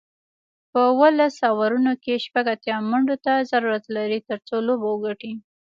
په 0.71 0.79
اوولس 0.89 1.35
اورونو 1.51 1.93
کې 2.03 2.23
شپږ 2.25 2.45
اتیا 2.55 2.77
منډو 2.89 3.15
ته 3.25 3.33
ضرورت 3.51 3.83
لري، 3.95 4.19
ترڅو 4.29 4.55
لوبه 4.67 4.87
وګټي 4.91 5.33